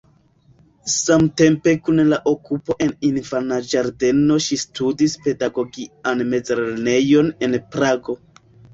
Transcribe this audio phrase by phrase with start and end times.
[0.93, 8.23] Samtempe kun la okupo en infanĝardeno ŝi studis pedagogian mezlernejon en Prago.